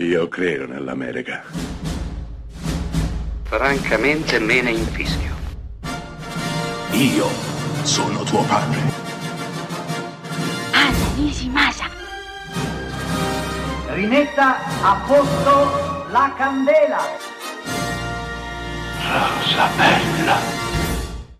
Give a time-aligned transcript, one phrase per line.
[0.00, 1.42] Io credo nell'America.
[3.42, 5.34] Francamente me ne infischio.
[6.92, 7.26] Io
[7.82, 8.78] sono tuo padre.
[10.70, 11.86] Anna Nishimasa.
[13.88, 17.00] Rimetta a posto la candela.
[19.02, 20.36] Rosa bella.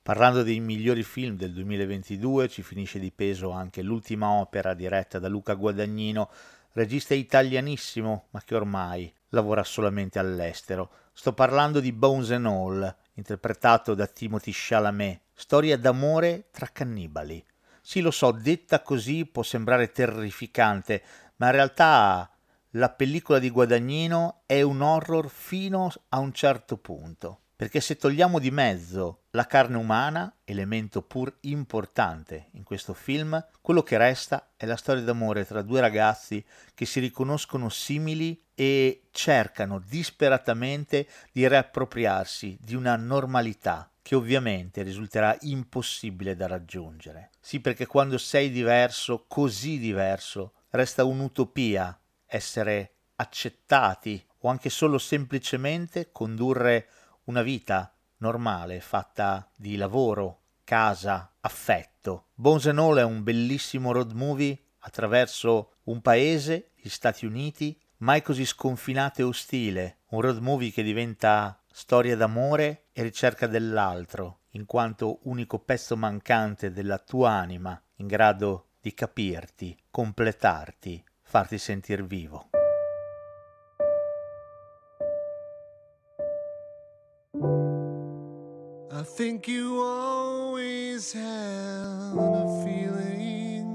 [0.00, 5.26] Parlando dei migliori film del 2022, ci finisce di peso anche l'ultima opera diretta da
[5.28, 6.30] Luca Guadagnino,
[6.74, 10.90] regista italianissimo, ma che ormai lavora solamente all'estero.
[11.12, 17.44] Sto parlando di Bones and All, interpretato da Timothy Chalamet, storia d'amore tra cannibali.
[17.80, 21.02] Sì, lo so, detta così può sembrare terrificante,
[21.36, 22.28] ma in realtà
[22.70, 28.38] la pellicola di Guadagnino è un horror fino a un certo punto perché se togliamo
[28.40, 34.66] di mezzo la carne umana, elemento pur importante in questo film, quello che resta è
[34.66, 42.58] la storia d'amore tra due ragazzi che si riconoscono simili e cercano disperatamente di riappropriarsi
[42.60, 47.30] di una normalità che ovviamente risulterà impossibile da raggiungere.
[47.40, 56.10] Sì, perché quando sei diverso, così diverso, resta un'utopia essere accettati o anche solo semplicemente
[56.12, 56.88] condurre
[57.24, 62.28] una vita normale fatta di lavoro, casa, affetto.
[62.34, 68.22] Bones and All è un bellissimo road movie attraverso un paese, gli Stati Uniti, mai
[68.22, 74.66] così sconfinato e ostile, un road movie che diventa storia d'amore e ricerca dell'altro, in
[74.66, 82.53] quanto unico pezzo mancante della tua anima, in grado di capirti, completarti, farti sentir vivo.
[88.96, 91.24] I think you always had
[92.16, 93.66] a feeling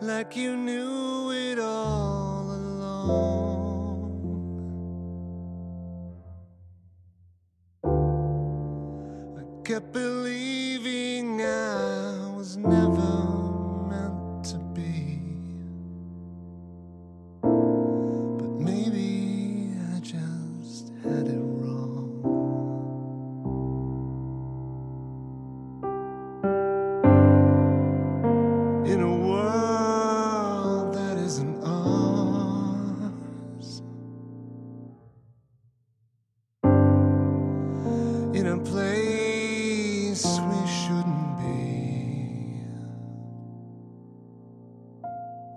[0.00, 3.04] like you knew it all along.
[9.38, 12.95] I kept believing I was never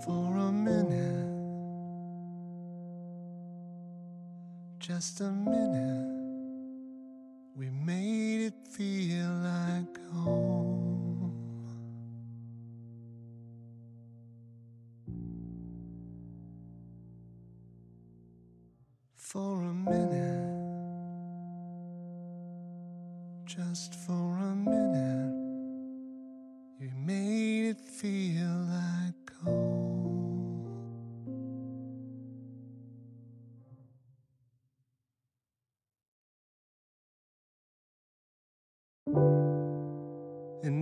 [0.09, 1.29] For a minute,
[4.79, 6.07] just a minute,
[7.55, 11.31] we made it feel like home.
[19.15, 20.49] For a minute,
[23.45, 24.38] just for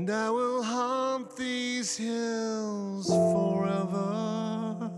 [0.07, 4.89] And I will haunt these hills forever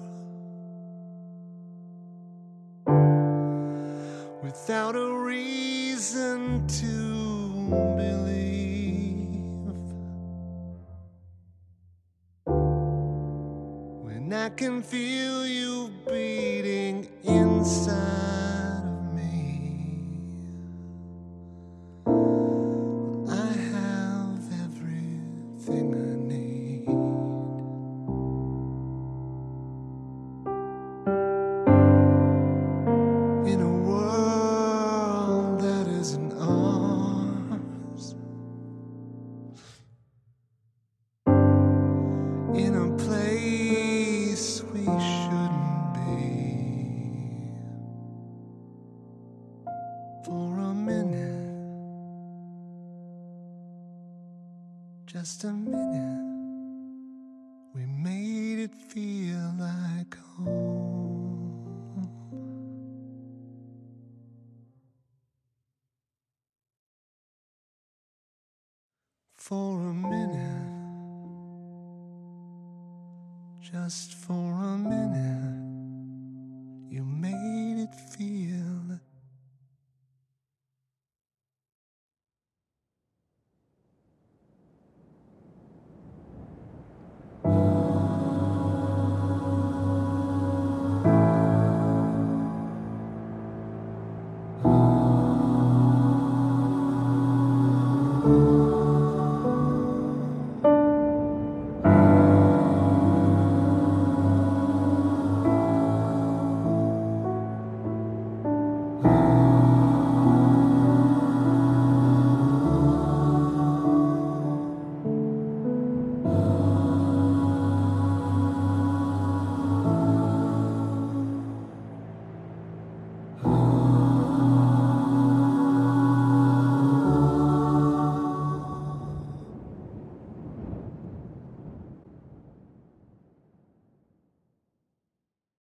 [4.43, 9.73] without a reason to believe.
[14.05, 15.38] When I can feel
[50.29, 51.39] For a minute.
[55.07, 56.21] Just a minute,
[57.73, 61.57] we made it feel like home.
[69.35, 70.69] For a minute,
[73.59, 75.58] just for a minute,